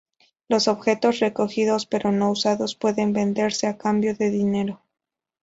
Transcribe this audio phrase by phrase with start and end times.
[0.49, 4.81] Los objetos recogidos pero no usados pueden venderse a cambio de dinero.